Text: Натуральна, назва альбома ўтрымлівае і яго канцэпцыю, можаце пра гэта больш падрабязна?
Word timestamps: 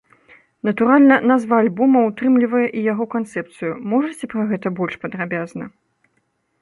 Натуральна, 0.67 1.17
назва 1.31 1.59
альбома 1.63 1.99
ўтрымлівае 2.07 2.63
і 2.77 2.81
яго 2.91 3.05
канцэпцыю, 3.15 3.73
можаце 3.93 4.23
пра 4.33 4.41
гэта 4.53 4.67
больш 4.81 4.95
падрабязна? 5.05 5.65